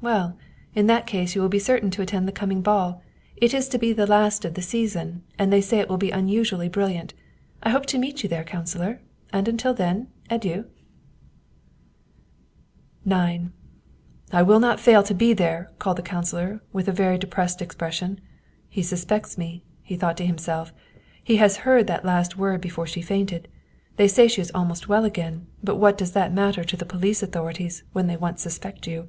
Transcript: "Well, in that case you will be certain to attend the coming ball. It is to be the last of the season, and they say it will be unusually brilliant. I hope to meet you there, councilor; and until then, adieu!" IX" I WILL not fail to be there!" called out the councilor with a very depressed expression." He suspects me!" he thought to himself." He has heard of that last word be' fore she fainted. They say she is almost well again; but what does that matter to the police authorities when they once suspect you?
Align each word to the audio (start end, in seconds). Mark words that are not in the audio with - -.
"Well, 0.00 0.36
in 0.74 0.88
that 0.88 1.06
case 1.06 1.36
you 1.36 1.40
will 1.40 1.48
be 1.48 1.60
certain 1.60 1.92
to 1.92 2.02
attend 2.02 2.26
the 2.26 2.32
coming 2.32 2.60
ball. 2.60 3.02
It 3.36 3.54
is 3.54 3.68
to 3.68 3.78
be 3.78 3.92
the 3.92 4.04
last 4.04 4.44
of 4.44 4.54
the 4.54 4.60
season, 4.60 5.22
and 5.38 5.52
they 5.52 5.60
say 5.60 5.78
it 5.78 5.88
will 5.88 5.96
be 5.96 6.10
unusually 6.10 6.68
brilliant. 6.68 7.14
I 7.62 7.70
hope 7.70 7.86
to 7.86 7.98
meet 8.00 8.24
you 8.24 8.28
there, 8.28 8.42
councilor; 8.42 9.00
and 9.32 9.46
until 9.46 9.74
then, 9.74 10.08
adieu!" 10.28 10.64
IX" 13.06 13.44
I 14.34 14.42
WILL 14.42 14.58
not 14.58 14.80
fail 14.80 15.04
to 15.04 15.14
be 15.14 15.32
there!" 15.32 15.70
called 15.78 16.00
out 16.00 16.04
the 16.04 16.10
councilor 16.10 16.60
with 16.72 16.88
a 16.88 16.92
very 16.92 17.16
depressed 17.16 17.62
expression." 17.62 18.18
He 18.76 18.82
suspects 18.82 19.38
me!" 19.38 19.62
he 19.84 19.94
thought 19.94 20.16
to 20.16 20.26
himself." 20.26 20.72
He 21.22 21.36
has 21.36 21.58
heard 21.58 21.82
of 21.82 21.86
that 21.86 22.04
last 22.04 22.36
word 22.36 22.60
be' 22.60 22.68
fore 22.70 22.88
she 22.88 23.02
fainted. 23.02 23.46
They 23.98 24.08
say 24.08 24.26
she 24.26 24.40
is 24.40 24.50
almost 24.52 24.88
well 24.88 25.04
again; 25.04 25.46
but 25.62 25.76
what 25.76 25.96
does 25.96 26.10
that 26.10 26.34
matter 26.34 26.64
to 26.64 26.76
the 26.76 26.86
police 26.86 27.22
authorities 27.22 27.84
when 27.92 28.08
they 28.08 28.16
once 28.16 28.42
suspect 28.42 28.88
you? 28.88 29.08